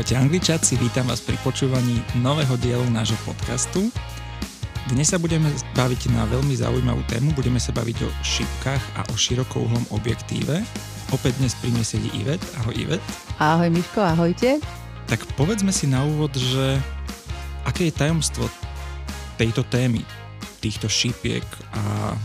[0.00, 3.92] Ahojte angličáci, vítam vás pri počúvaní nového dielu nášho podcastu.
[4.88, 9.14] Dnes sa budeme baviť na veľmi zaujímavú tému, budeme sa baviť o šipkách a o
[9.20, 10.64] širokouhlom objektíve.
[11.12, 12.40] Opäť dnes pri mne sedí Ivet.
[12.64, 13.04] Ahoj Ivet.
[13.36, 14.64] Ahoj Miško, ahojte.
[15.04, 16.80] Tak povedzme si na úvod, že
[17.68, 18.48] aké je tajomstvo
[19.36, 20.00] tejto témy,
[20.64, 21.44] týchto šipiek
[21.76, 22.16] a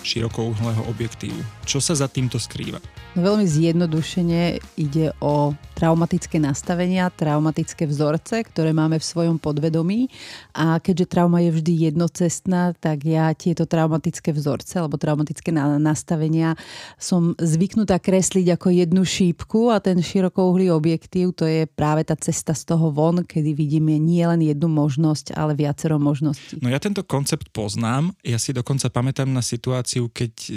[0.00, 1.68] širokouhlého objektívu.
[1.68, 2.80] Čo sa za týmto skrýva?
[3.18, 10.06] Veľmi zjednodušene ide o traumatické nastavenia, traumatické vzorce, ktoré máme v svojom podvedomí
[10.54, 15.50] a keďže trauma je vždy jednocestná, tak ja tieto traumatické vzorce alebo traumatické
[15.82, 16.54] nastavenia
[16.94, 22.54] som zvyknutá kresliť ako jednu šípku a ten širokouhlý objektív to je práve tá cesta
[22.54, 26.62] z toho von, kedy vidíme nie len jednu možnosť, ale viacero možností.
[26.62, 30.50] No ja tento koncept poznám, ja si dokonca pamätám na situáciu, keď e,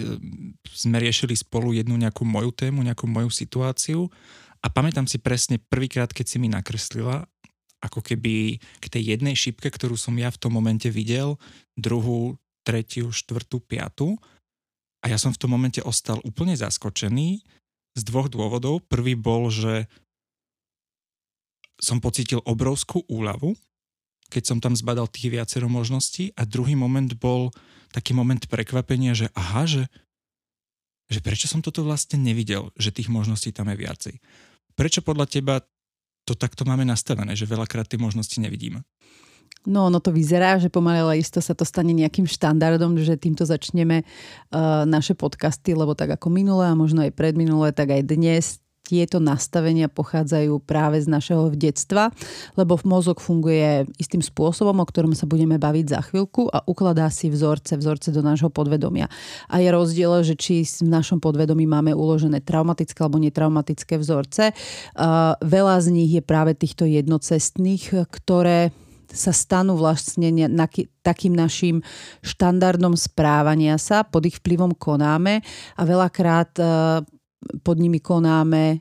[0.69, 4.11] sme riešili spolu jednu nejakú moju tému, nejakú moju situáciu
[4.61, 7.25] a pamätám si presne prvýkrát, keď si mi nakreslila,
[7.81, 11.41] ako keby k tej jednej šipke, ktorú som ja v tom momente videl,
[11.73, 14.21] druhú, tretiu, štvrtú, piatu.
[15.01, 17.41] A ja som v tom momente ostal úplne zaskočený
[17.97, 18.85] z dvoch dôvodov.
[18.85, 19.89] Prvý bol, že
[21.81, 23.57] som pocítil obrovskú úľavu,
[24.29, 27.49] keď som tam zbadal tých viacero možností a druhý moment bol
[27.89, 29.83] taký moment prekvapenia, že aha, že,
[31.11, 34.15] že prečo som toto vlastne nevidel, že tých možností tam je viacej.
[34.79, 35.55] Prečo podľa teba
[36.23, 38.87] to takto máme nastavené, že veľakrát tie možnosti nevidíme?
[39.67, 43.45] No, ono to vyzerá, že pomaly ale isto sa to stane nejakým štandardom, že týmto
[43.45, 48.57] začneme uh, naše podcasty, lebo tak ako minulé a možno aj predminulé, tak aj dnes
[48.91, 52.11] tieto nastavenia pochádzajú práve z našeho detstva,
[52.59, 57.31] lebo mozog funguje istým spôsobom, o ktorom sa budeme baviť za chvíľku a ukladá si
[57.31, 59.07] vzorce, vzorce do nášho podvedomia.
[59.47, 64.51] A je rozdiel, že či v našom podvedomí máme uložené traumatické alebo netraumatické vzorce.
[65.39, 68.75] Veľa z nich je práve týchto jednocestných, ktoré
[69.11, 70.31] sa stanú vlastne
[71.03, 71.83] takým našim
[72.23, 75.43] štandardom správania sa, pod ich vplyvom konáme
[75.75, 76.55] a veľakrát
[77.65, 78.77] pod nimi konáme e,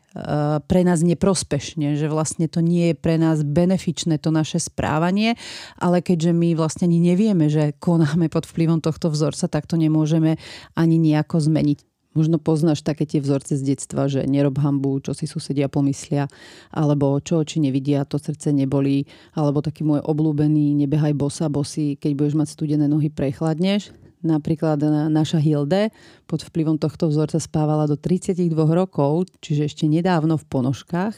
[0.60, 5.36] pre nás neprospešne, že vlastne to nie je pre nás benefičné to naše správanie,
[5.80, 10.36] ale keďže my vlastne ani nevieme, že konáme pod vplyvom tohto vzorca, tak to nemôžeme
[10.76, 11.90] ani nejako zmeniť.
[12.10, 16.26] Možno poznáš také tie vzorce z detstva, že nerob hambu, čo si susedia pomyslia,
[16.74, 19.06] alebo čo oči nevidia, to srdce nebolí,
[19.38, 23.94] alebo taký môj obľúbený nebehaj bosa, bosy, keď budeš mať studené nohy, prechladneš.
[24.20, 24.76] Napríklad
[25.08, 25.88] naša Hilde
[26.28, 31.16] pod vplyvom tohto vzorca spávala do 32 rokov, čiže ešte nedávno v ponožkách,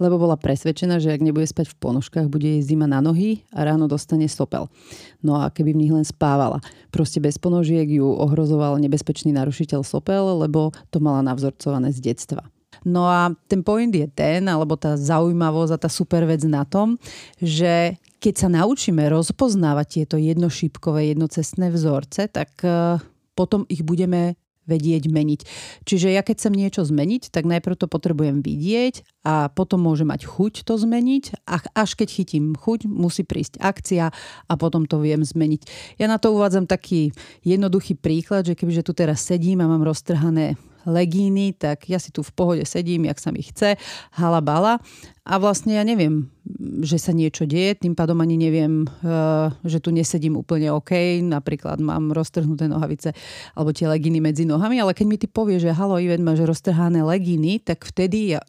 [0.00, 3.68] lebo bola presvedčená, že ak nebude spať v ponožkách, bude jej zima na nohy a
[3.68, 4.72] ráno dostane stopel.
[5.20, 6.64] No a keby v nich len spávala.
[6.88, 12.48] Proste bez ponožiek ju ohrozoval nebezpečný narušiteľ sopel, lebo to mala navzorcované z detstva.
[12.86, 16.94] No a ten point je ten, alebo tá zaujímavosť a tá super vec na tom,
[17.42, 22.98] že keď sa naučíme rozpoznávať tieto jednošípkové, jednocestné vzorce, tak e,
[23.38, 24.34] potom ich budeme
[24.68, 25.40] vedieť meniť.
[25.88, 30.28] Čiže ja keď chcem niečo zmeniť, tak najprv to potrebujem vidieť a potom môže mať
[30.28, 34.12] chuť to zmeniť a až keď chytím chuť, musí prísť akcia
[34.44, 35.64] a potom to viem zmeniť.
[35.96, 37.16] Ja na to uvádzam taký
[37.48, 42.24] jednoduchý príklad, že kebyže tu teraz sedím a mám roztrhané legíny, tak ja si tu
[42.24, 43.76] v pohode sedím, jak sa mi chce,
[44.16, 44.80] halabala
[45.28, 46.32] a vlastne ja neviem,
[46.80, 51.84] že sa niečo deje, tým pádom ani neviem, eh, že tu nesedím úplne OK, napríklad
[51.84, 53.12] mám roztrhnuté nohavice
[53.52, 57.04] alebo tie legíny medzi nohami, ale keď mi ty povie, že halo, Ivet, máš roztrhané
[57.04, 58.40] legíny, tak vtedy ja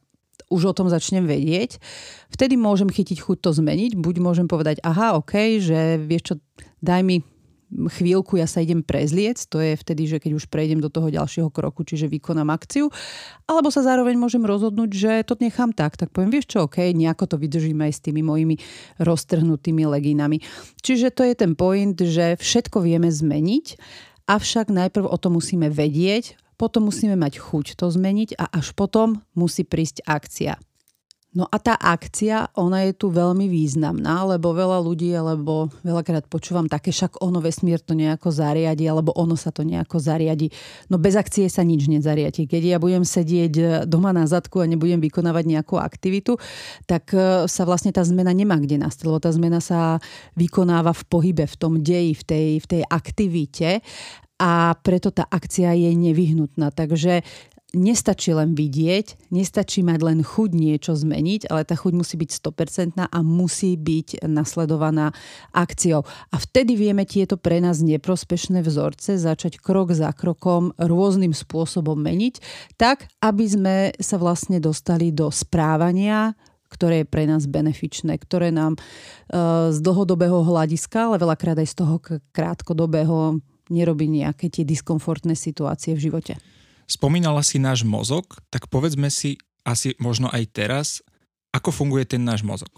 [0.49, 1.77] už o tom začnem vedieť.
[2.33, 3.93] Vtedy môžem chytiť chuť to zmeniť.
[3.93, 6.33] Buď môžem povedať, aha, OK, že vieš čo,
[6.81, 7.21] daj mi
[7.69, 11.53] chvíľku ja sa idem prezliec, to je vtedy, že keď už prejdem do toho ďalšieho
[11.53, 12.89] kroku, čiže vykonám akciu,
[13.45, 17.25] alebo sa zároveň môžem rozhodnúť, že to nechám tak, tak poviem, vieš čo, OK, nejako
[17.29, 18.57] to vydržím aj s tými mojimi
[19.01, 20.41] roztrhnutými leginami.
[20.81, 23.65] Čiže to je ten point, že všetko vieme zmeniť,
[24.29, 29.23] avšak najprv o tom musíme vedieť, potom musíme mať chuť to zmeniť a až potom
[29.31, 30.59] musí prísť akcia.
[31.29, 36.65] No a tá akcia, ona je tu veľmi významná, lebo veľa ľudí, alebo veľakrát počúvam
[36.65, 40.49] také, však ono vesmír to nejako zariadi, alebo ono sa to nejako zariadi.
[40.89, 42.49] No bez akcie sa nič nezariadi.
[42.49, 46.41] Keď ja budem sedieť doma na zadku a nebudem vykonávať nejakú aktivitu,
[46.89, 50.01] tak e, sa vlastne tá zmena nemá kde nastať, lebo tá zmena sa
[50.33, 53.85] vykonáva v pohybe, v tom deji, v tej, v tej aktivite
[54.41, 56.73] a preto tá akcia je nevyhnutná.
[56.73, 57.21] Takže
[57.69, 63.05] nestačí len vidieť, nestačí mať len chuť niečo zmeniť, ale tá chuť musí byť 100%
[63.05, 65.13] a musí byť nasledovaná
[65.53, 66.01] akciou.
[66.33, 72.41] A vtedy vieme tieto pre nás neprospešné vzorce začať krok za krokom rôznym spôsobom meniť,
[72.81, 76.33] tak aby sme sa vlastne dostali do správania,
[76.73, 78.79] ktoré je pre nás benefičné, ktoré nám e,
[79.73, 81.97] z dlhodobého hľadiska, ale veľakrát aj z toho
[82.33, 86.33] krátkodobého nerobí nejaké tie diskomfortné situácie v živote.
[86.89, 90.87] Spomínala si náš mozog, tak povedzme si asi možno aj teraz,
[91.53, 92.73] ako funguje ten náš mozog.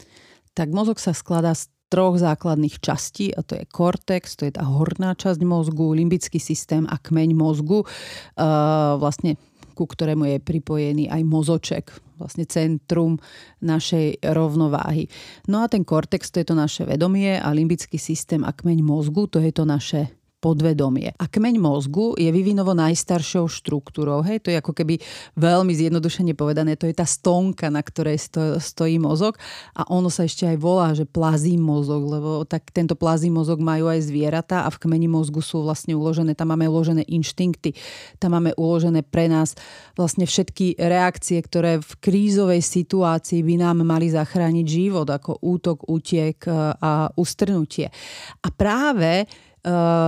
[0.51, 4.67] Tak mozog sa skladá z troch základných častí a to je kortex, to je tá
[4.67, 7.87] horná časť mozgu, limbický systém a kmeň mozgu.
[8.35, 9.39] Uh, vlastne
[9.75, 11.85] ku ktorému je pripojený aj mozoček,
[12.19, 13.17] vlastne centrum
[13.63, 15.07] našej rovnováhy.
[15.47, 19.31] No a ten kortex to je to naše vedomie a limbický systém a kmeň mozgu
[19.31, 20.11] to je to naše
[20.41, 21.13] podvedomie.
[21.21, 24.25] A kmeň mozgu je vyvinovo najstaršou štruktúrou.
[24.25, 24.97] Hej, to je ako keby
[25.37, 29.37] veľmi zjednodušene povedané, to je tá stonka, na ktorej sto, stojí mozog
[29.77, 33.85] a ono sa ešte aj volá, že plazí mozog, lebo tak tento plazí mozog majú
[33.93, 37.77] aj zvieratá a v kmeni mozgu sú vlastne uložené, tam máme uložené inštinkty,
[38.17, 39.53] tam máme uložené pre nás
[39.93, 46.41] vlastne všetky reakcie, ktoré v krízovej situácii by nám mali zachrániť život, ako útok, útiek
[46.81, 47.93] a ustrnutie.
[48.41, 49.29] A práve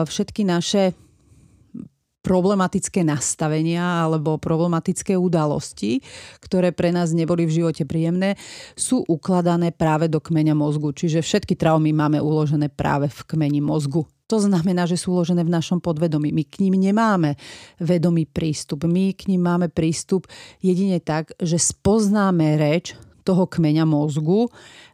[0.09, 0.94] všetky naše
[2.23, 6.00] problematické nastavenia alebo problematické udalosti,
[6.39, 8.39] ktoré pre nás neboli v živote príjemné,
[8.79, 10.95] sú ukladané práve do kmeňa mozgu.
[10.95, 14.07] Čiže všetky traumy máme uložené práve v kmeni mozgu.
[14.31, 16.31] To znamená, že sú uložené v našom podvedomí.
[16.31, 17.35] My k ním nemáme
[17.83, 18.88] vedomý prístup.
[18.88, 20.31] My k ním máme prístup
[20.63, 22.95] jedine tak, že spoznáme reč
[23.27, 24.47] toho kmeňa mozgu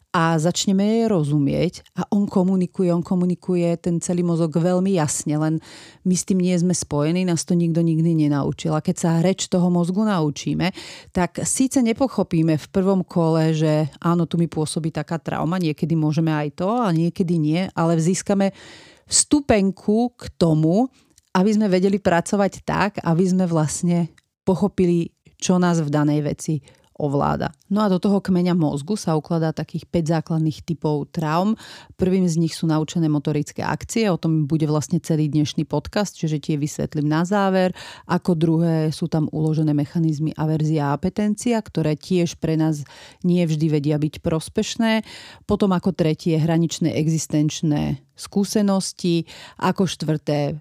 [0.10, 5.62] a začneme jej rozumieť a on komunikuje, on komunikuje ten celý mozog veľmi jasne, len
[6.02, 8.74] my s tým nie sme spojení, nás to nikto nikdy nenaučil.
[8.74, 10.74] A keď sa reč toho mozgu naučíme,
[11.14, 16.34] tak síce nepochopíme v prvom kole, že áno, tu mi pôsobí taká trauma, niekedy môžeme
[16.34, 18.50] aj to a niekedy nie, ale získame
[19.06, 20.90] vstupenku k tomu,
[21.38, 24.10] aby sme vedeli pracovať tak, aby sme vlastne
[24.42, 26.58] pochopili, čo nás v danej veci
[27.00, 27.56] ovláda.
[27.72, 31.56] No a do toho kmeňa mozgu sa ukladá takých 5 základných typov traum.
[31.96, 36.44] Prvým z nich sú naučené motorické akcie, o tom bude vlastne celý dnešný podcast, čiže
[36.44, 37.72] tie vysvetlím na záver.
[38.12, 42.84] Ako druhé sú tam uložené mechanizmy averzia a apetencia, ktoré tiež pre nás
[43.24, 45.08] nie vždy vedia byť prospešné.
[45.48, 49.24] Potom ako tretie hraničné existenčné skúsenosti,
[49.64, 50.54] ako štvrté e,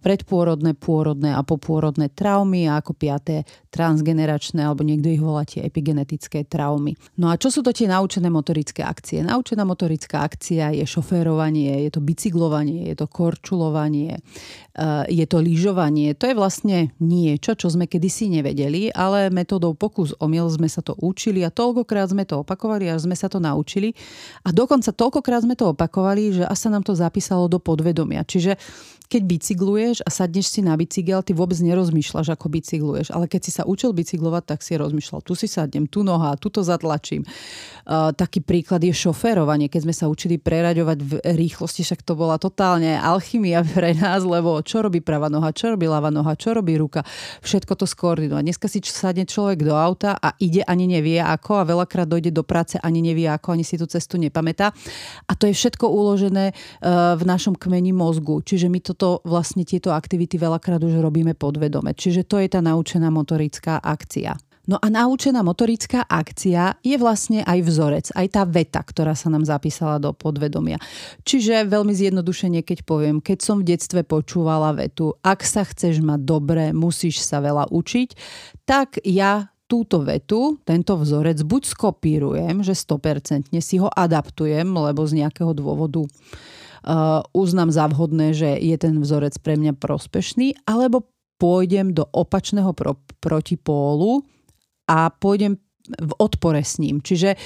[0.00, 6.48] predpôrodné, pôrodné a popôrodné traumy a ako piaté transgeneračné, alebo niekto ich volá tie epigenetické
[6.48, 6.96] traumy.
[7.20, 9.20] No a čo sú to tie naučené motorické akcie?
[9.20, 14.20] Naučená motorická akcia je šoférovanie, je to bicyklovanie, je to korčulovanie, e,
[15.12, 16.16] je to lyžovanie.
[16.16, 20.96] To je vlastne niečo, čo sme kedysi nevedeli, ale metodou pokus omyl sme sa to
[21.00, 23.92] učili a toľkokrát sme to opakovali, až sme sa to naučili.
[24.46, 28.22] A dokonca toľkokrát sme to opakovali, že až sa nám to zapísalo do podvedomia.
[28.22, 28.54] Čiže
[29.12, 33.12] keď bicykluješ a sadneš si na bicykel, ty vôbec nerozmýšľaš, ako bicykluješ.
[33.12, 36.48] Ale keď si sa učil bicyklovať, tak si rozmýšľal, tu si sadnem, tu noha, tu
[36.48, 37.20] to zatlačím.
[37.82, 39.68] Uh, taký príklad je šoférovanie.
[39.68, 44.56] Keď sme sa učili preraďovať v rýchlosti, však to bola totálne alchymia pre nás, lebo
[44.64, 47.04] čo robí pravá noha, čo robí ľavá noha, čo robí ruka,
[47.42, 48.42] všetko to skoordinovať.
[48.46, 52.46] Dneska si sadne človek do auta a ide ani nevie ako a veľakrát dojde do
[52.46, 54.70] práce ani nevie ako, ani si tú cestu nepamätá.
[55.26, 58.40] A to je všetko uložené uh, v našom kmeni mozgu.
[58.46, 61.90] Čiže my to to vlastne tieto aktivity veľakrát už robíme podvedome.
[61.98, 64.51] Čiže to je tá naučená motorická akcia.
[64.62, 69.42] No a naučená motorická akcia je vlastne aj vzorec, aj tá veta, ktorá sa nám
[69.42, 70.78] zapísala do podvedomia.
[71.26, 76.20] Čiže veľmi zjednodušene, keď poviem, keď som v detstve počúvala vetu, ak sa chceš mať
[76.22, 78.14] dobre, musíš sa veľa učiť,
[78.62, 85.26] tak ja túto vetu, tento vzorec buď skopírujem, že 100% si ho adaptujem, lebo z
[85.26, 91.08] nejakého dôvodu uh, uznám za vhodné, že je ten vzorec pre mňa prospešný, alebo
[91.40, 94.22] pôjdem do opačného pro, protipólu
[94.92, 95.56] a pôjdem
[95.88, 97.00] v odpore s ním.
[97.00, 97.40] Čiže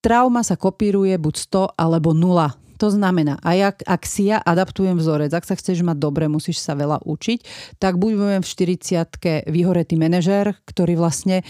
[0.00, 1.34] trauma sa kopíruje buď
[1.76, 2.48] 100 alebo 0.
[2.80, 6.58] To znamená, aj ak, ak si ja adaptujem vzorec, ak sa chceš mať dobre, musíš
[6.58, 7.38] sa veľa učiť,
[7.78, 11.46] tak buď budem v 40 vyhoretý manažér, ktorý vlastne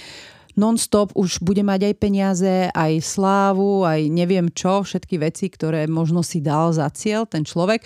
[0.52, 6.20] non-stop už bude mať aj peniaze, aj slávu, aj neviem čo, všetky veci, ktoré možno
[6.20, 7.80] si dal za cieľ ten človek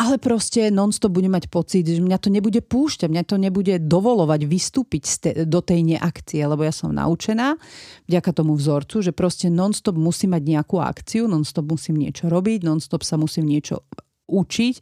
[0.00, 4.48] ale proste non-stop bude mať pocit, že mňa to nebude púšťať, mňa to nebude dovolovať
[4.48, 5.04] vystúpiť
[5.44, 7.60] do tej neakcie, lebo ja som naučená
[8.08, 13.04] vďaka tomu vzorcu, že proste non-stop musím mať nejakú akciu, non-stop musím niečo robiť, non-stop
[13.04, 13.84] sa musím niečo
[14.24, 14.74] učiť,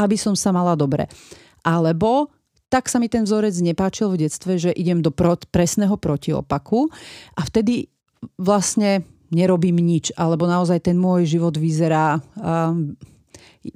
[0.00, 1.04] aby som sa mala dobre.
[1.68, 2.32] Alebo
[2.72, 6.88] tak sa mi ten vzorec nepáčil v detstve, že idem do pro, presného protiopaku
[7.36, 7.92] a vtedy
[8.40, 12.96] vlastne nerobím nič, alebo naozaj ten môj život vyzerá um,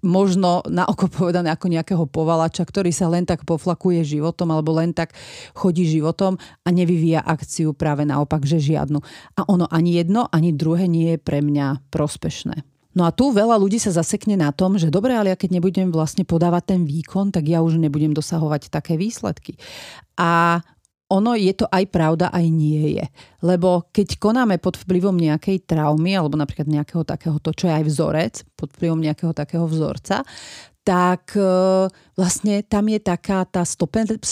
[0.02, 4.92] možno na oko povedané ako nejakého povalača, ktorý sa len tak poflakuje životom alebo len
[4.92, 5.14] tak
[5.54, 8.98] chodí životom a nevyvíja akciu práve naopak, že žiadnu.
[9.38, 12.66] A ono ani jedno, ani druhé nie je pre mňa prospešné.
[12.96, 15.92] No a tu veľa ľudí sa zasekne na tom, že dobre, ale ja keď nebudem
[15.92, 19.60] vlastne podávať ten výkon, tak ja už nebudem dosahovať také výsledky.
[20.16, 20.64] A
[21.06, 23.06] ono je to aj pravda, aj nie je.
[23.46, 27.84] Lebo keď konáme pod vplyvom nejakej traumy, alebo napríklad nejakého takého, to čo je aj
[27.86, 30.26] vzorec, pod vplyvom nejakého takého vzorca,
[30.86, 31.42] tak e,
[32.14, 34.22] vlastne tam je taká tá 100%,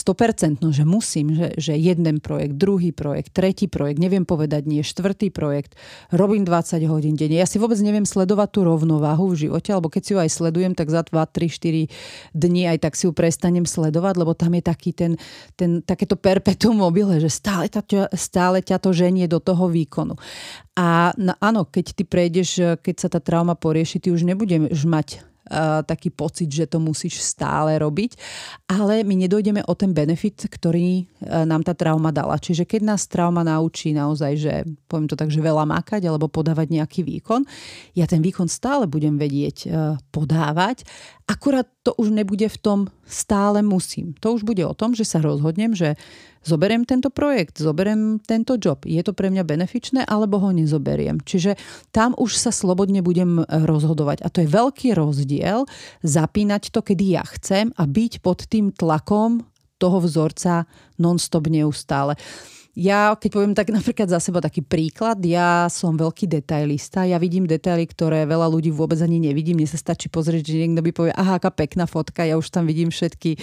[0.71, 5.75] že musím, že, že jeden projekt, druhý projekt, tretí projekt, neviem povedať nie, štvrtý projekt,
[6.15, 7.43] robím 20 hodín denne.
[7.43, 10.79] Ja si vôbec neviem sledovať tú rovnováhu v živote, alebo keď si ju aj sledujem,
[10.79, 14.63] tak za 2, 3, 4 dní aj tak si ju prestanem sledovať, lebo tam je
[14.63, 15.19] taký ten,
[15.59, 17.83] ten takéto perpetuum mobile, že stále, ta,
[18.15, 20.15] stále ťa to ženie do toho výkonu.
[20.79, 25.34] A no, áno, keď ty prejdeš, keď sa tá trauma porieši, ty už nebudeš mať
[25.85, 28.17] taký pocit, že to musíš stále robiť,
[28.65, 31.05] ale my nedojdeme o ten benefit, ktorý e,
[31.45, 32.41] nám tá trauma dala.
[32.41, 34.55] Čiže keď nás trauma naučí naozaj, že
[34.89, 37.45] poviem to tak, že veľa makať alebo podávať nejaký výkon,
[37.93, 39.69] ja ten výkon stále budem vedieť e,
[40.09, 40.89] podávať,
[41.29, 44.17] akurát to už nebude v tom stále musím.
[44.25, 46.01] To už bude o tom, že sa rozhodnem, že
[46.45, 48.85] zoberiem tento projekt, zoberiem tento job.
[48.85, 51.25] Je to pre mňa benefičné, alebo ho nezoberiem.
[51.25, 51.57] Čiže
[51.91, 54.23] tam už sa slobodne budem rozhodovať.
[54.23, 55.65] A to je veľký rozdiel
[56.05, 59.43] zapínať to, kedy ja chcem a byť pod tým tlakom
[59.81, 60.69] toho vzorca
[61.01, 62.15] non-stop neustále.
[62.75, 67.47] Ja, keď poviem tak napríklad za seba taký príklad, ja som veľký detailista, ja vidím
[67.47, 69.63] detaily, ktoré veľa ľudí vôbec ani nevidím.
[69.63, 72.67] Mne sa stačí pozrieť, že niekto by povie, aha, aká pekná fotka, ja už tam
[72.67, 73.39] vidím všetky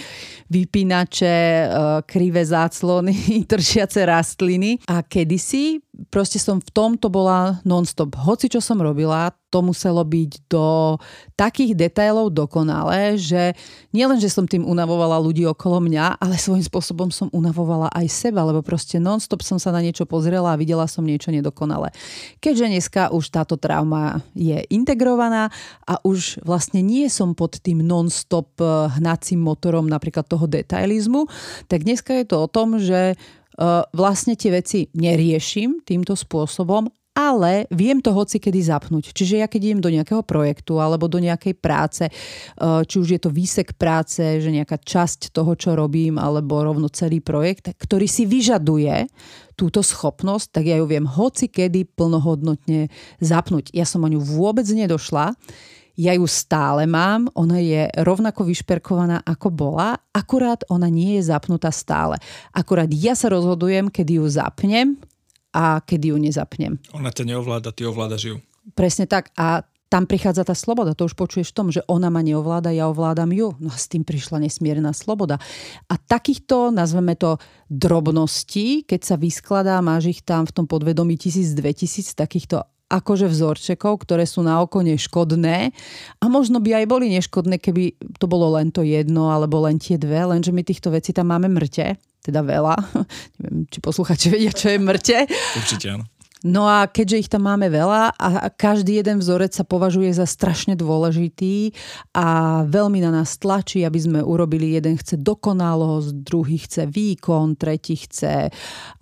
[0.52, 1.66] vypínače, e,
[2.04, 3.16] krivé záclony,
[3.50, 4.84] tršiace rastliny.
[4.92, 8.16] A kedysi proste som v tomto bola non-stop.
[8.16, 10.96] Hoci čo som robila, to muselo byť do
[11.36, 13.52] takých detailov dokonalé, že
[13.92, 18.48] nielen, že som tým unavovala ľudí okolo mňa, ale svojím spôsobom som unavovala aj seba,
[18.48, 21.92] lebo proste non-stop som sa na niečo pozrela a videla som niečo nedokonalé.
[22.40, 25.52] Keďže dneska už táto trauma je integrovaná
[25.84, 28.56] a už vlastne nie som pod tým non-stop
[28.96, 31.28] hnacím motorom napríklad toho detailizmu,
[31.68, 33.20] tak dneska je to o tom, že
[33.94, 39.12] vlastne tie veci neriešim týmto spôsobom, ale viem to hoci kedy zapnúť.
[39.12, 42.12] Čiže ja keď idem do nejakého projektu alebo do nejakej práce, e,
[42.88, 47.20] či už je to výsek práce, že nejaká časť toho, čo robím, alebo rovno celý
[47.20, 49.12] projekt, ktorý si vyžaduje
[49.60, 52.88] túto schopnosť, tak ja ju viem hoci kedy plnohodnotne
[53.20, 53.76] zapnúť.
[53.76, 55.36] Ja som o ňu vôbec nedošla.
[55.96, 61.68] Ja ju stále mám, ona je rovnako vyšperkovaná ako bola, akurát ona nie je zapnutá
[61.68, 62.16] stále.
[62.56, 64.96] Akurát ja sa rozhodujem, kedy ju zapnem,
[65.52, 66.80] a kedy ju nezapnem.
[66.96, 68.36] Ona ťa neovláda, ty ovládaš ju.
[68.72, 69.28] Presne tak.
[69.36, 69.60] A
[69.92, 70.96] tam prichádza tá sloboda.
[70.96, 73.52] To už počuješ v tom, že ona ma neovláda, ja ovládam ju.
[73.60, 75.36] No a s tým prišla nesmierna sloboda.
[75.92, 77.36] A takýchto, nazveme to,
[77.68, 83.24] drobností, keď sa vyskladá, máš ich tam v tom podvedomí tisíc, dve tisíc takýchto akože
[83.32, 85.72] vzorčekov, ktoré sú na oko neškodné
[86.20, 89.96] a možno by aj boli neškodné, keby to bolo len to jedno alebo len tie
[89.96, 92.78] dve, lenže my týchto vecí tam máme mŕte teda veľa.
[93.42, 95.26] Neviem, či posluchači vedia, čo je mŕte.
[95.58, 96.06] Určite áno.
[96.42, 100.74] No a keďže ich tam máme veľa a každý jeden vzorec sa považuje za strašne
[100.74, 101.70] dôležitý
[102.18, 107.94] a veľmi na nás tlačí, aby sme urobili, jeden chce dokonalosť, druhý chce výkon, tretí
[107.94, 108.50] chce,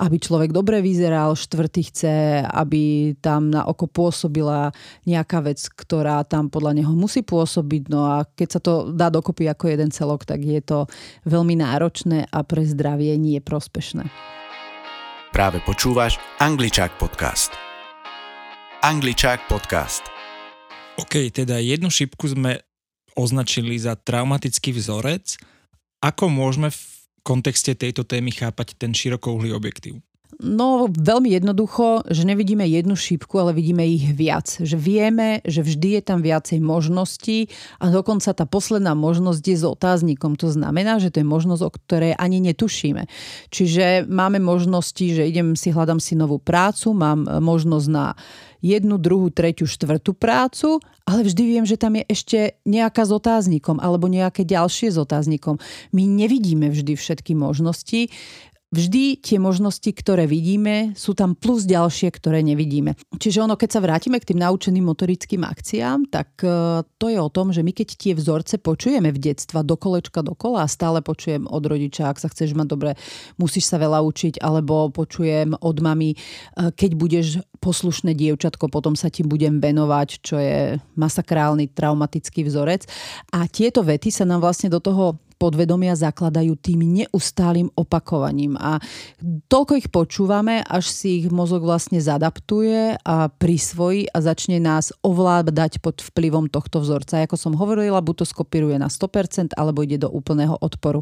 [0.04, 4.68] aby človek dobre vyzeral, štvrtý chce, aby tam na oko pôsobila
[5.08, 7.82] nejaká vec, ktorá tam podľa neho musí pôsobiť.
[7.88, 10.84] No a keď sa to dá dokopy ako jeden celok, tak je to
[11.24, 14.39] veľmi náročné a pre zdravie nie prospešné.
[15.30, 17.54] Práve počúvaš Angličák podcast.
[18.82, 20.02] Angličák podcast.
[20.98, 22.58] OK, teda jednu šipku sme
[23.14, 25.38] označili za traumatický vzorec.
[26.02, 26.82] Ako môžeme v
[27.22, 30.02] kontexte tejto témy chápať ten širokouhlý objektív?
[30.40, 34.56] No veľmi jednoducho, že nevidíme jednu šípku, ale vidíme ich viac.
[34.56, 39.64] Že vieme, že vždy je tam viacej možností a dokonca tá posledná možnosť je s
[39.68, 40.40] otáznikom.
[40.40, 43.04] To znamená, že to je možnosť, o ktorej ani netušíme.
[43.52, 48.16] Čiže máme možnosti, že idem si, hľadám si novú prácu, mám možnosť na
[48.60, 53.80] jednu, druhú, tretiu, štvrtú prácu, ale vždy viem, že tam je ešte nejaká s otáznikom
[53.80, 55.56] alebo nejaké ďalšie s otáznikom.
[55.96, 58.12] My nevidíme vždy všetky možnosti
[58.70, 62.94] vždy tie možnosti, ktoré vidíme, sú tam plus ďalšie, ktoré nevidíme.
[63.18, 67.30] Čiže ono, keď sa vrátime k tým naučeným motorickým akciám, tak e, to je o
[67.30, 71.50] tom, že my keď tie vzorce počujeme v detstva do kolečka dokola a stále počujem
[71.50, 72.90] od rodiča, ak sa chceš mať dobre,
[73.42, 76.16] musíš sa veľa učiť, alebo počujem od mami, e,
[76.70, 77.26] keď budeš
[77.58, 82.86] poslušné dievčatko, potom sa ti budem venovať, čo je masakrálny traumatický vzorec.
[83.34, 88.60] A tieto vety sa nám vlastne do toho podvedomia zakladajú tým neustálým opakovaním.
[88.60, 88.76] A
[89.48, 95.80] toľko ich počúvame, až si ich mozog vlastne zadaptuje a prisvojí a začne nás ovládať
[95.80, 97.24] pod vplyvom tohto vzorca.
[97.24, 101.00] Ako som hovorila, buď to skopíruje na 100% alebo ide do úplného odporu.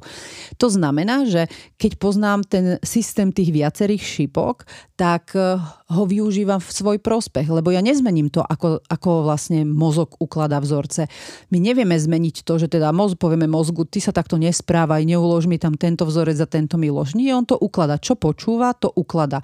[0.63, 4.63] To znamená, že keď poznám ten systém tých viacerých šipok,
[4.95, 5.59] tak eh,
[5.95, 11.07] ho využívam v svoj prospech, lebo ja nezmením to, ako, ako vlastne mozog ukladá vzorce.
[11.55, 15.57] My nevieme zmeniť to, že teda mozg, povieme mozgu, ty sa takto nesprávaj, neulož mi
[15.57, 17.17] tam tento vzorec a tento mi lož.
[17.17, 17.97] Nie, on to ukladá.
[17.97, 19.41] Čo počúva, to ukladá.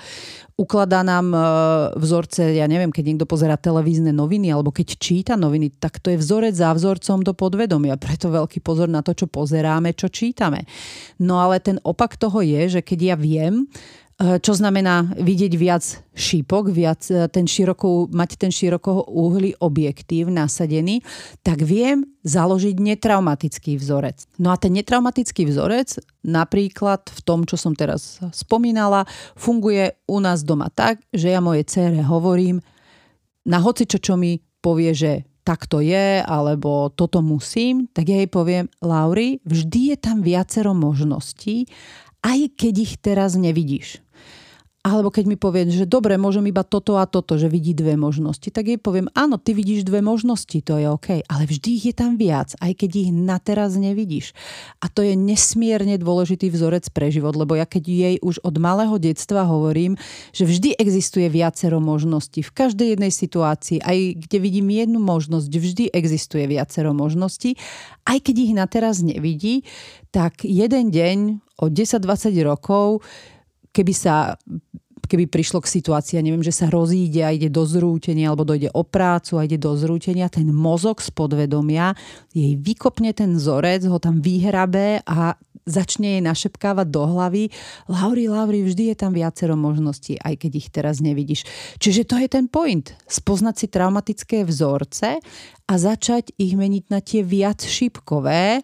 [0.61, 1.41] Ukladá nám e,
[1.97, 6.21] vzorce, ja neviem, keď niekto pozera televízne noviny alebo keď číta noviny, tak to je
[6.21, 7.97] vzorec za vzorcom do podvedomia.
[7.97, 10.69] Preto veľký pozor na to, čo pozeráme, čo čítame.
[11.17, 13.65] No ale ten opak toho je, že keď ja viem,
[14.15, 15.83] čo znamená vidieť viac
[16.15, 21.03] šípok, viac eh, ten široko, mať ten široko uhly objektív nasadený,
[21.43, 24.23] tak viem založiť netraumatický vzorec.
[24.39, 29.03] No a ten netraumatický vzorec napríklad v tom, čo som teraz spomínala,
[29.35, 32.63] funguje u nás doma tak, že ja moje cére hovorím
[33.45, 35.13] na hoci čo, čo mi povie, že
[35.45, 40.73] tak to je, alebo toto musím, tak ja jej poviem, Lauri, vždy je tam viacero
[40.73, 41.69] možností,
[42.25, 44.04] aj keď ich teraz nevidíš.
[44.85, 48.53] Alebo keď mi povie, že dobre, môžem iba toto a toto, že vidí dve možnosti,
[48.53, 51.95] tak jej poviem, áno, ty vidíš dve možnosti, to je OK, ale vždy ich je
[51.97, 54.37] tam viac, aj keď ich na teraz nevidíš.
[54.85, 59.01] A to je nesmierne dôležitý vzorec pre život, lebo ja keď jej už od malého
[59.01, 59.97] detstva hovorím,
[60.37, 62.45] že vždy existuje viacero možností.
[62.45, 67.57] V každej jednej situácii, aj kde vidím jednu možnosť, vždy existuje viacero možností,
[68.05, 69.65] aj keď ich na teraz nevidí,
[70.13, 71.19] tak jeden deň
[71.57, 73.01] o 10-20 rokov
[73.75, 74.39] keby sa
[75.05, 78.83] keby prišlo k situácii, neviem, že sa rozíde a ide do zrútenia alebo dojde o
[78.83, 81.93] prácu a ide do zrútenia, ten mozog z podvedomia
[82.33, 87.49] jej vykopne ten vzorec, ho tam vyhrabe a začne jej našepkávať do hlavy.
[87.89, 91.49] Lauri, Lauri, vždy je tam viacero možností, aj keď ich teraz nevidíš.
[91.81, 92.93] Čiže to je ten point.
[93.09, 95.25] Spoznať si traumatické vzorce
[95.65, 98.61] a začať ich meniť na tie viac šípkové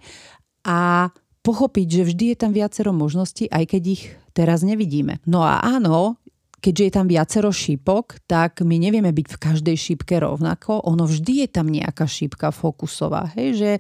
[0.69, 1.09] a
[1.41, 5.19] pochopiť, že vždy je tam viacero možností, aj keď ich teraz nevidíme.
[5.27, 6.21] No a áno,
[6.61, 10.85] keďže je tam viacero šípok, tak my nevieme byť v každej šípke rovnako.
[10.93, 13.33] Ono vždy je tam nejaká šípka fokusová.
[13.35, 13.71] Hej, že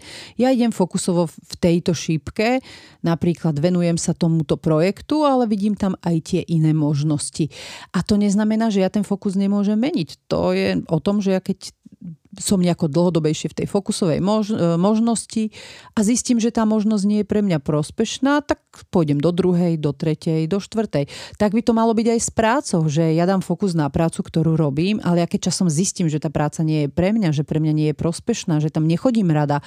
[0.40, 2.64] ja idem fokusovo v tejto šípke,
[3.04, 7.52] napríklad venujem sa tomuto projektu, ale vidím tam aj tie iné možnosti.
[7.92, 10.26] A to neznamená, že ja ten fokus nemôžem meniť.
[10.32, 11.76] To je o tom, že ja keď
[12.38, 14.24] som nejako dlhodobejšie v tej fokusovej e,
[14.78, 15.50] možnosti
[15.92, 19.92] a zistím, že tá možnosť nie je pre mňa prospešná, tak pôjdem do druhej, do
[19.92, 21.10] tretej, do štvrtej.
[21.36, 24.56] Tak by to malo byť aj s prácou, že ja dám fokus na prácu, ktorú
[24.56, 27.60] robím, ale ja keď časom zistím, že tá práca nie je pre mňa, že pre
[27.60, 29.60] mňa nie je prospešná, že tam nechodím rada,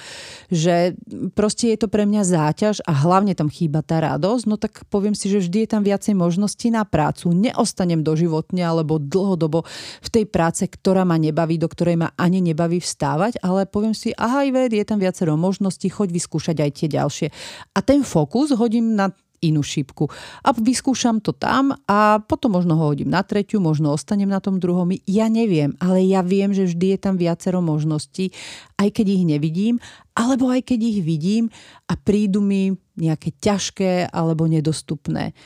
[0.50, 0.98] že
[1.38, 5.12] proste je to pre mňa záťaž a hlavne tam chýba tá radosť, no tak poviem
[5.12, 7.30] si, že vždy je tam viacej možností na prácu.
[7.36, 9.66] Neostanem doživotne alebo dlhodobo
[10.00, 14.14] v tej práce, ktorá ma nebaví, do ktorej ma ani nebaví vstávať, ale poviem si,
[14.16, 17.26] aha, ved, je tam viacero možností, choď vyskúšať aj tie ďalšie.
[17.74, 19.03] A ten fokus hodím na
[19.50, 20.08] inú šípku.
[20.40, 24.56] A vyskúšam to tam a potom možno ho hodím na tretiu, možno ostanem na tom
[24.56, 24.92] druhom.
[25.04, 28.32] Ja neviem, ale ja viem, že vždy je tam viacero možností,
[28.80, 29.76] aj keď ich nevidím,
[30.16, 31.52] alebo aj keď ich vidím
[31.90, 35.36] a prídu mi nejaké ťažké alebo nedostupné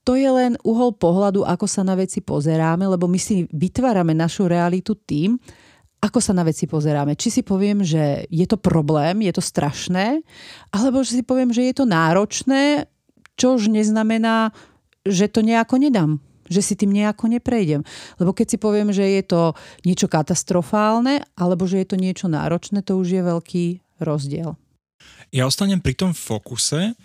[0.00, 4.48] to je len uhol pohľadu, ako sa na veci pozeráme, lebo my si vytvárame našu
[4.48, 5.36] realitu tým,
[6.00, 7.12] ako sa na veci pozeráme.
[7.12, 10.24] Či si poviem, že je to problém, je to strašné,
[10.72, 12.88] alebo že si poviem, že je to náročné,
[13.40, 14.52] čo už neznamená,
[15.08, 17.86] že to nejako nedám že si tým nejako neprejdem.
[18.18, 19.54] Lebo keď si poviem, že je to
[19.86, 23.64] niečo katastrofálne, alebo že je to niečo náročné, to už je veľký
[24.02, 24.58] rozdiel.
[25.30, 26.98] Ja ostanem pri tom fokuse.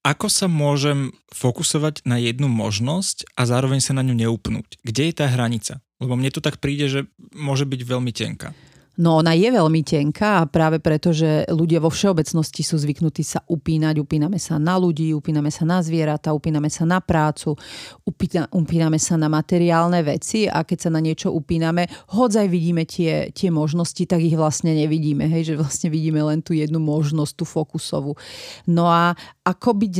[0.00, 4.80] Ako sa môžem fokusovať na jednu možnosť a zároveň sa na ňu neupnúť?
[4.80, 5.84] Kde je tá hranica?
[6.00, 7.00] Lebo mne to tak príde, že
[7.36, 8.56] môže byť veľmi tenká.
[9.00, 13.40] No ona je veľmi tenká a práve preto, že ľudia vo všeobecnosti sú zvyknutí sa
[13.48, 13.96] upínať.
[13.96, 17.56] Upíname sa na ľudí, upíname sa na zvieratá, upíname sa na prácu,
[18.04, 23.32] upína, upíname sa na materiálne veci a keď sa na niečo upíname, hodzaj vidíme tie,
[23.32, 25.24] tie možnosti, tak ich vlastne nevidíme.
[25.32, 28.20] Hej, že vlastne vidíme len tú jednu možnosť, tú fokusovú.
[28.68, 29.16] No a
[29.48, 29.94] ako byť,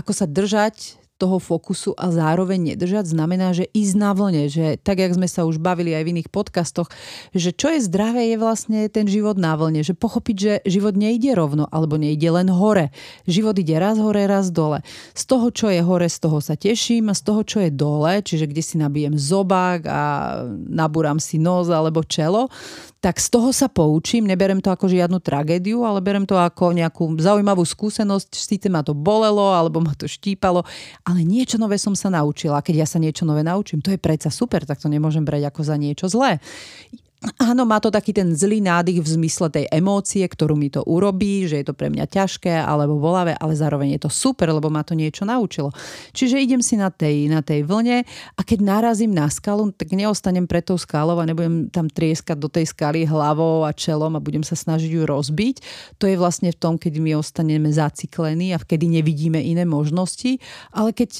[0.00, 5.02] ako sa držať toho fokusu a zároveň nedržať znamená, že ísť na vlne, že tak,
[5.02, 6.86] jak sme sa už bavili aj v iných podcastoch,
[7.34, 11.34] že čo je zdravé, je vlastne ten život na vlne, že pochopiť, že život nejde
[11.34, 12.94] rovno alebo nejde len hore.
[13.26, 14.86] Život ide raz hore, raz dole.
[15.12, 18.22] Z toho, čo je hore, z toho sa teším a z toho, čo je dole,
[18.22, 20.02] čiže kde si nabijem zobák a
[20.70, 22.46] nabúram si nos alebo čelo,
[22.98, 27.14] tak z toho sa poučím, neberem to ako žiadnu tragédiu, ale berem to ako nejakú
[27.14, 30.66] zaujímavú skúsenosť, síce ma to bolelo alebo ma to štípalo,
[31.08, 32.60] ale niečo nové som sa naučila.
[32.60, 35.60] Keď ja sa niečo nové naučím, to je predsa super, tak to nemôžem brať ako
[35.64, 36.36] za niečo zlé.
[37.18, 41.50] Áno, má to taký ten zlý nádych v zmysle tej emócie, ktorú mi to urobí,
[41.50, 44.86] že je to pre mňa ťažké alebo bolavé, ale zároveň je to super, lebo ma
[44.86, 45.74] to niečo naučilo.
[46.14, 48.06] Čiže idem si na tej, na tej vlne
[48.38, 52.46] a keď narazím na skalu, tak neostanem pred tou skalou a nebudem tam trieskať do
[52.46, 55.56] tej skaly hlavou a čelom a budem sa snažiť ju rozbiť.
[55.98, 60.38] To je vlastne v tom, keď my ostaneme zaciklení a vkedy nevidíme iné možnosti.
[60.70, 61.10] Ale keď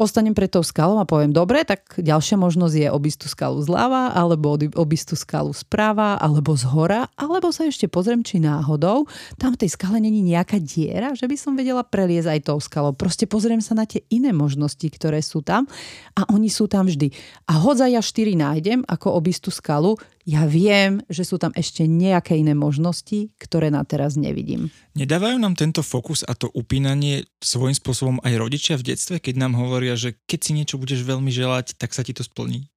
[0.00, 4.16] ostanem pred tou skalou a poviem, dobre, tak ďalšia možnosť je obísť tú skalu zľava,
[4.16, 9.04] alebo obísť tú skalu zprava, alebo z hora, alebo sa ešte pozriem, či náhodou
[9.36, 12.96] tam v tej skale není nejaká diera, že by som vedela preliezť aj tou skalou.
[12.96, 15.68] Proste pozriem sa na tie iné možnosti, ktoré sú tam
[16.16, 17.12] a oni sú tam vždy.
[17.50, 20.00] A hodza ja štyri nájdem, ako obísť tú skalu,
[20.30, 24.70] ja viem, že sú tam ešte nejaké iné možnosti, ktoré na teraz nevidím.
[24.94, 29.58] Nedávajú nám tento fokus a to upínanie svojím spôsobom aj rodičia v detstve, keď nám
[29.58, 32.70] hovoria, že keď si niečo budeš veľmi želať, tak sa ti to splní?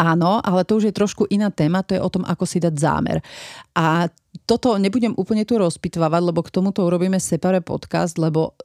[0.00, 2.74] Áno, ale to už je trošku iná téma, to je o tom, ako si dať
[2.74, 3.22] zámer.
[3.76, 4.10] A
[4.48, 8.56] toto nebudem úplne tu rozpitvávať, lebo k tomuto urobíme separé podcast, lebo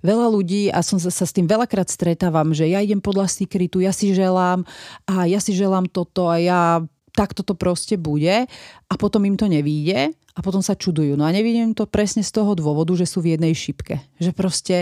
[0.00, 3.84] Veľa ľudí, a som sa, sa s tým veľakrát stretávam, že ja idem podľa sekretu,
[3.84, 4.64] ja si želám
[5.04, 6.80] a ja si želám toto a ja
[7.18, 8.46] takto to proste bude
[8.86, 11.18] a potom im to nevíde a potom sa čudujú.
[11.18, 13.98] No a nevidím to presne z toho dôvodu, že sú v jednej šipke.
[14.22, 14.76] Že proste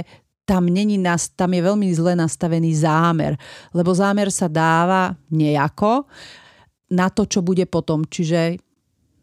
[0.45, 1.01] tam, není,
[1.33, 3.41] tam je veľmi zle nastavený zámer,
[3.73, 6.05] lebo zámer sa dáva nejako
[6.93, 8.05] na to, čo bude potom.
[8.05, 8.61] Čiže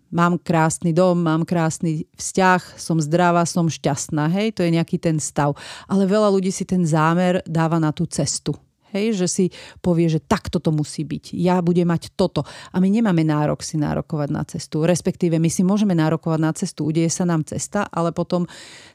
[0.09, 4.25] mám krásny dom, mám krásny vzťah, som zdravá, som šťastná.
[4.33, 5.53] Hej, to je nejaký ten stav.
[5.85, 8.57] Ale veľa ľudí si ten zámer dáva na tú cestu.
[8.93, 9.45] Hej, že si
[9.81, 11.33] povie, že takto to musí byť.
[11.33, 12.45] Ja budem mať toto.
[12.45, 14.85] A my nemáme nárok si nárokovať na cestu.
[14.85, 16.85] Respektíve my si môžeme nárokovať na cestu.
[16.85, 18.45] Udeje sa nám cesta, ale potom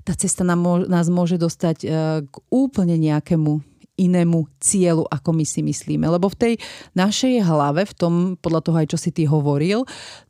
[0.06, 1.86] tá cesta nám, nás môže dostať e,
[2.22, 6.06] k úplne nejakému inému cieľu, ako my si myslíme.
[6.06, 6.54] Lebo v tej
[6.94, 9.82] našej hlave, v tom, podľa toho aj čo si ty hovoril,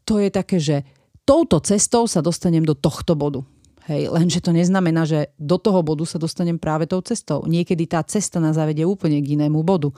[0.08, 0.88] to je také, že
[1.28, 3.44] touto cestou sa dostanem do tohto bodu.
[3.88, 7.48] Hej, lenže to neznamená, že do toho bodu sa dostanem práve tou cestou.
[7.48, 9.88] Niekedy tá cesta na zavedie úplne k inému bodu.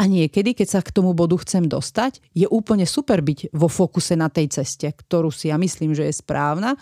[0.00, 4.16] A niekedy, keď sa k tomu bodu chcem dostať, je úplne super byť vo fokuse
[4.16, 6.80] na tej ceste, ktorú si ja myslím, že je správna.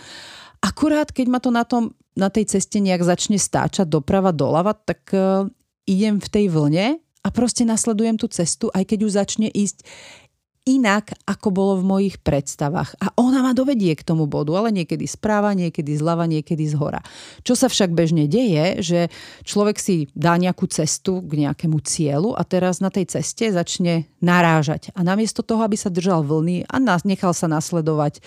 [0.63, 5.11] Akurát, keď ma to na, tom, na tej ceste nejak začne stáčať doprava, doľava, tak
[5.11, 5.51] uh,
[5.91, 9.83] idem v tej vlne a proste nasledujem tú cestu, aj keď už začne ísť
[10.65, 12.97] inak, ako bolo v mojich predstavách.
[12.97, 17.05] A ona ma dovedie k tomu bodu, ale niekedy správa, niekedy zľava, niekedy z hora.
[17.45, 19.01] Čo sa však bežne deje, že
[19.45, 24.89] človek si dá nejakú cestu k nejakému cieľu a teraz na tej ceste začne narážať.
[24.97, 28.25] A namiesto toho, aby sa držal vlny a nechal sa nasledovať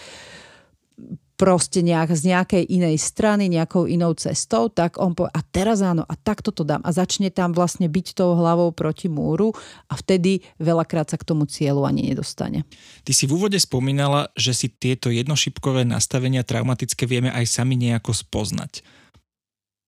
[1.37, 6.01] proste nejak, z nejakej inej strany, nejakou inou cestou, tak on povie, a teraz áno,
[6.01, 6.81] a takto to dám.
[6.81, 9.53] A začne tam vlastne byť tou hlavou proti múru
[9.85, 12.65] a vtedy veľakrát sa k tomu cieľu ani nedostane.
[13.05, 18.17] Ty si v úvode spomínala, že si tieto jednošipkové nastavenia traumatické vieme aj sami nejako
[18.17, 18.81] spoznať.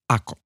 [0.06, 0.38] Ako?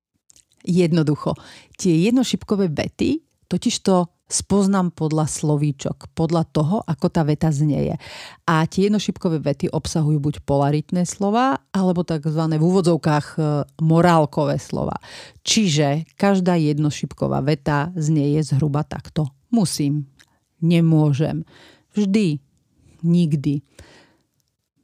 [0.64, 1.36] Jednoducho.
[1.76, 3.20] Tie jednošipkové vety
[3.52, 8.00] totiž to spoznám podľa slovíčok, podľa toho, ako tá veta znieje.
[8.48, 12.42] A tie jednošipkové vety obsahujú buď polaritné slova, alebo tzv.
[12.42, 13.40] v úvodzovkách e,
[13.84, 14.98] morálkové slova.
[15.44, 19.30] Čiže každá jednošipková veta znieje zhruba takto.
[19.54, 20.10] Musím,
[20.64, 21.46] nemôžem,
[21.94, 22.42] vždy,
[23.06, 23.62] nikdy.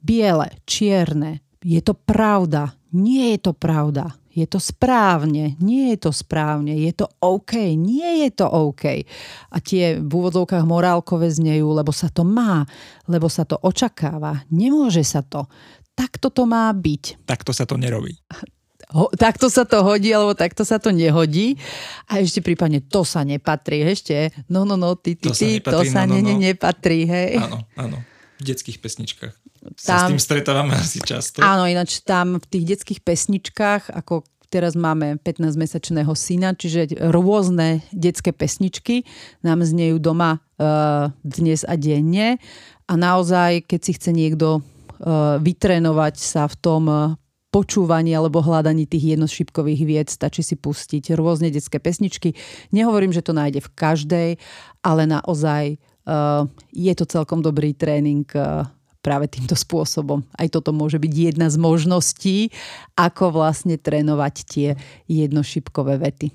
[0.00, 6.10] Biele, čierne, je to pravda, nie je to pravda je to správne, nie je to
[6.14, 9.02] správne, je to OK, nie je to OK.
[9.50, 12.62] A tie v úvodzovkách morálkové znejú, lebo sa to má,
[13.10, 14.46] lebo sa to očakáva.
[14.54, 15.50] Nemôže sa to.
[15.98, 17.26] Takto to má byť.
[17.26, 18.14] Takto sa to nerobí.
[18.90, 21.54] Ho, takto sa to hodí, alebo takto sa to nehodí.
[22.10, 23.82] A ešte prípadne to sa nepatrí.
[23.86, 26.38] Ešte, no, no, no, ty, ty, to ty, sa nepatrí, to sa no, no, no.
[26.38, 27.32] nepatrí, hej.
[27.38, 27.98] Áno, áno.
[28.40, 29.34] V detských pesničkách
[29.76, 31.44] sa s tým stretávame asi často.
[31.44, 38.34] Áno, ináč tam v tých detských pesničkách, ako teraz máme 15-mesačného syna, čiže rôzne detské
[38.34, 39.06] pesničky
[39.46, 42.42] nám znejú doma uh, dnes a denne.
[42.90, 46.84] A naozaj, keď si chce niekto uh, vytrénovať sa v tom
[47.50, 52.38] počúvaní alebo hľadaní tých jednošípkových vied stačí si pustiť rôzne detské pesničky.
[52.70, 54.28] Nehovorím, že to nájde v každej,
[54.86, 55.74] ale naozaj
[56.06, 60.20] uh, je to celkom dobrý tréning uh, práve týmto spôsobom.
[60.36, 62.38] Aj toto môže byť jedna z možností,
[62.96, 64.68] ako vlastne trénovať tie
[65.08, 66.28] jednošipkové vety.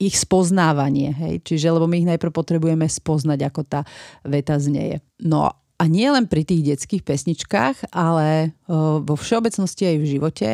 [0.00, 1.34] Ich spoznávanie, hej?
[1.44, 3.80] Čiže, lebo my ich najprv potrebujeme spoznať, ako tá
[4.24, 5.04] veta znieje.
[5.20, 8.56] No a nie len pri tých detských pesničkách, ale
[9.00, 10.48] vo všeobecnosti aj v živote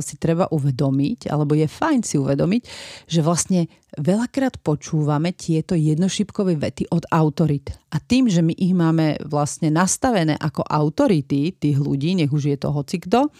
[0.00, 2.62] si treba uvedomiť, alebo je fajn si uvedomiť,
[3.10, 3.66] že vlastne
[3.98, 7.74] veľakrát počúvame tieto jednošipkové vety od autorit.
[7.90, 12.58] A tým, že my ich máme vlastne nastavené ako autority tých ľudí, nech už je
[12.62, 13.34] to hocikto,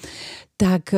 [0.59, 0.91] tak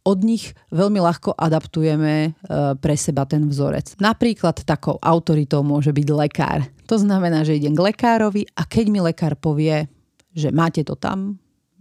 [0.00, 2.38] od nich veľmi ľahko adaptujeme
[2.80, 3.98] pre seba ten vzorec.
[4.00, 6.64] Napríklad takou autoritou môže byť lekár.
[6.88, 9.90] To znamená, že idem k lekárovi a keď mi lekár povie,
[10.30, 11.36] že máte to tam,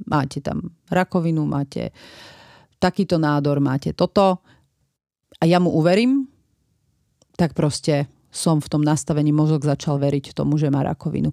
[0.09, 1.93] máte tam rakovinu, máte
[2.79, 4.39] takýto nádor, máte toto
[5.39, 6.27] a ja mu uverím,
[7.35, 11.31] tak proste som v tom nastavení mozog začal veriť tomu, že má rakovinu.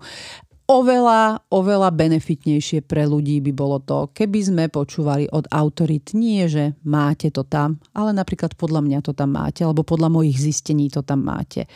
[0.66, 6.74] Oveľa, oveľa benefitnejšie pre ľudí by bolo to, keby sme počúvali od autorit nie, že
[6.82, 11.06] máte to tam, ale napríklad podľa mňa to tam máte, alebo podľa mojich zistení to
[11.06, 11.70] tam máte.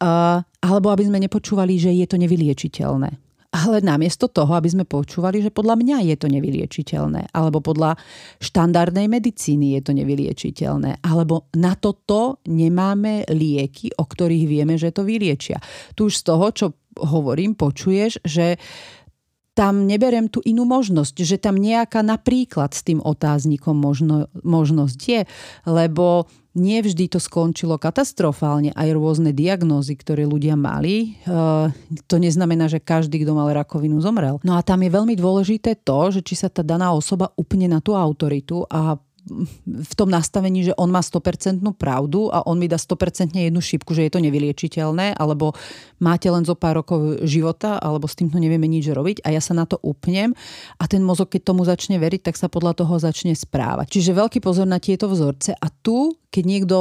[0.00, 5.44] Uh, alebo aby sme nepočúvali, že je to nevyliečiteľné ale namiesto toho, aby sme počúvali,
[5.44, 8.00] že podľa mňa je to nevyliečiteľné, alebo podľa
[8.40, 15.04] štandardnej medicíny je to nevyliečiteľné, alebo na toto nemáme lieky, o ktorých vieme, že to
[15.04, 15.60] vyliečia.
[15.92, 18.56] Tu už z toho, čo hovorím, počuješ, že
[19.52, 25.20] tam neberem tú inú možnosť, že tam nejaká napríklad s tým otáznikom možno, možnosť je,
[25.68, 31.16] lebo nie vždy to skončilo katastrofálne, aj rôzne diagnózy, ktoré ľudia mali.
[31.24, 31.32] E,
[32.04, 34.36] to neznamená, že každý, kto mal rakovinu, zomrel.
[34.44, 37.80] No a tam je veľmi dôležité to, že či sa tá daná osoba upne na
[37.80, 39.00] tú autoritu a
[39.66, 43.94] v tom nastavení, že on má 100% pravdu a on mi dá 100% jednu šipku,
[43.94, 45.54] že je to nevyliečiteľné, alebo
[46.02, 49.54] máte len zo pár rokov života, alebo s týmto nevieme nič robiť a ja sa
[49.54, 50.34] na to upnem
[50.78, 53.94] a ten mozog, keď tomu začne veriť, tak sa podľa toho začne správať.
[53.94, 56.76] Čiže veľký pozor na tieto vzorce a tu, keď niekto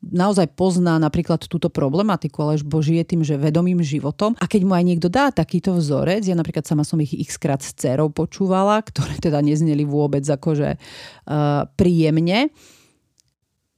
[0.00, 4.32] naozaj pozná napríklad túto problematiku, ale žije tým, že vedomým životom.
[4.40, 7.60] A keď mu aj niekto dá takýto vzorec, ja napríklad sama som ich x krát
[7.60, 12.48] s dcerou počúvala, ktoré teda nezneli vôbec akože uh, príjemne,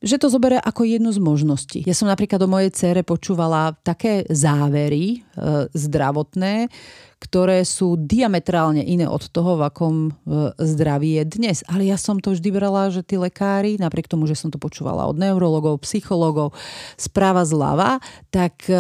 [0.03, 1.79] že to zoberie ako jednu z možností.
[1.87, 6.67] Ja som napríklad o mojej cére počúvala také závery e, zdravotné,
[7.23, 10.11] ktoré sú diametrálne iné od toho, v akom e,
[10.59, 11.63] zdraví je dnes.
[11.71, 15.07] Ale ja som to vždy brala, že tí lekári, napriek tomu, že som to počúvala
[15.07, 16.51] od neurologov, psychologov,
[16.99, 18.03] správa zľava,
[18.35, 18.75] tak e,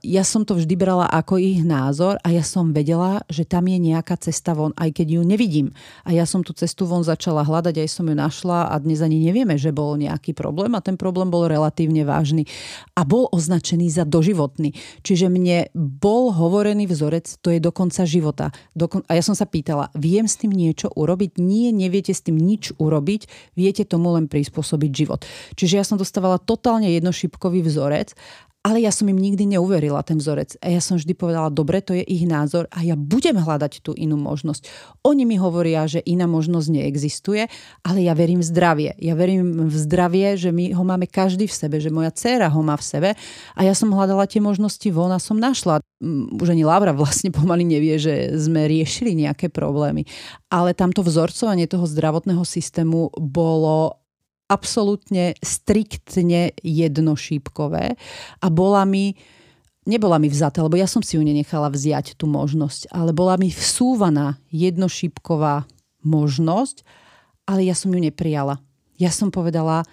[0.00, 3.76] ja som to vždy brala ako ich názor a ja som vedela, že tam je
[3.76, 5.68] nejaká cesta von, aj keď ju nevidím.
[6.08, 9.20] A ja som tú cestu von začala hľadať, aj som ju našla a dnes ani
[9.20, 12.48] nevieme, že bol nejaký problém a ten problém bol relatívne vážny
[12.96, 14.72] a bol označený za doživotný.
[15.04, 18.54] Čiže mne bol hovorený vzorec, to je do konca života.
[18.78, 21.42] Dokon- a ja som sa pýtala, viem s tým niečo urobiť?
[21.42, 23.26] Nie, neviete s tým nič urobiť,
[23.58, 25.26] viete tomu len prispôsobiť život.
[25.58, 28.14] Čiže ja som dostávala totálne jednošipkový vzorec
[28.64, 30.56] ale ja som im nikdy neuverila ten vzorec.
[30.64, 33.92] A ja som vždy povedala, dobre, to je ich názor a ja budem hľadať tú
[33.92, 34.64] inú možnosť.
[35.04, 37.44] Oni mi hovoria, že iná možnosť neexistuje,
[37.84, 38.90] ale ja verím v zdravie.
[38.96, 42.60] Ja verím v zdravie, že my ho máme každý v sebe, že moja dcéra ho
[42.64, 43.10] má v sebe
[43.52, 45.84] a ja som hľadala tie možnosti von a som našla.
[46.00, 50.08] Mm, už ani Laura vlastne pomaly nevie, že sme riešili nejaké problémy.
[50.48, 54.03] Ale tamto vzorcovanie toho zdravotného systému bolo
[54.46, 57.96] absolútne striktne jednošípkové
[58.40, 59.16] a bola mi
[59.84, 63.52] nebola mi vzata, lebo ja som si ju nenechala vziať tú možnosť, ale bola mi
[63.52, 65.68] vsúvaná jednošípková
[66.04, 66.84] možnosť,
[67.44, 68.60] ale ja som ju neprijala.
[68.96, 69.84] Ja som povedala,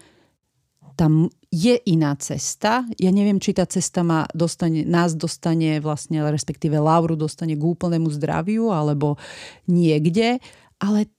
[0.96, 2.88] tam je iná cesta.
[2.96, 8.08] Ja neviem, či tá cesta ma dostane, nás dostane vlastne, respektíve Lauru dostane k úplnému
[8.08, 9.20] zdraviu alebo
[9.68, 10.40] niekde,
[10.80, 11.12] ale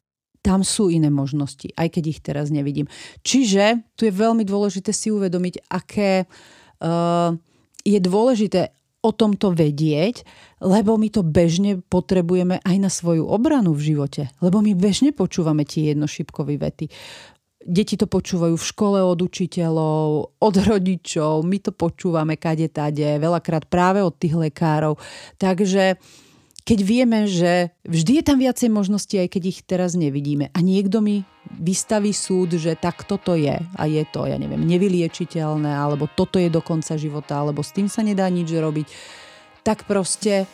[0.42, 2.90] tam sú iné možnosti, aj keď ich teraz nevidím.
[3.22, 7.30] Čiže tu je veľmi dôležité si uvedomiť, aké uh,
[7.86, 10.22] je dôležité o tomto vedieť,
[10.62, 14.30] lebo my to bežne potrebujeme aj na svoju obranu v živote.
[14.38, 16.86] Lebo my bežne počúvame tie jednošipkové vety.
[17.62, 23.70] Deti to počúvajú v škole od učiteľov, od rodičov, my to počúvame kade tade, veľakrát
[23.70, 24.98] práve od tých lekárov.
[25.38, 26.31] Takže uh,
[26.62, 30.54] keď vieme, že vždy je tam viacej možností, aj keď ich teraz nevidíme.
[30.54, 31.26] A niekto mi
[31.58, 36.46] vystaví súd, že tak toto je a je to, ja neviem, nevyliečiteľné, alebo toto je
[36.46, 38.86] do konca života, alebo s tým sa nedá nič robiť,
[39.66, 40.46] tak proste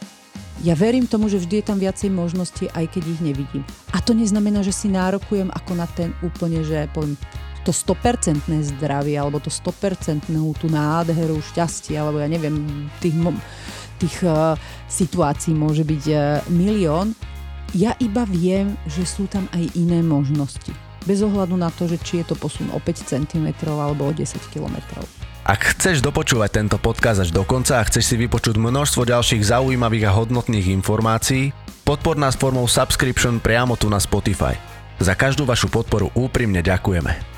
[0.62, 3.62] Ja verím tomu, že vždy je tam viacej možností, aj keď ich nevidím.
[3.94, 7.14] A to neznamená, že si nárokujem ako na ten úplne, že poviem,
[7.62, 8.42] to 100%
[8.74, 13.14] zdravie, alebo to 100% tú nádheru, šťastie, alebo ja neviem, tých,
[13.98, 14.54] tých uh,
[14.86, 17.12] situácií môže byť uh, milión.
[17.76, 20.72] Ja iba viem, že sú tam aj iné možnosti.
[21.04, 24.24] Bez ohľadu na to, že či je to posun o 5 cm alebo o 10
[24.52, 24.76] km.
[25.48, 30.12] Ak chceš dopočúvať tento podcast až do konca a chceš si vypočuť množstvo ďalších zaujímavých
[30.12, 31.56] a hodnotných informácií,
[31.88, 34.60] podpor nás formou subscription priamo tu na Spotify.
[35.00, 37.37] Za každú vašu podporu úprimne ďakujeme.